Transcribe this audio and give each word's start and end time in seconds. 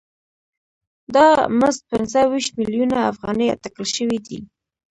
دا 1.15 1.27
مزد 1.59 1.81
پنځه 1.91 2.19
ویشت 2.31 2.51
میلیونه 2.59 2.97
افغانۍ 3.11 3.47
اټکل 3.51 3.85
شوی 3.95 4.19
دی 4.25 4.39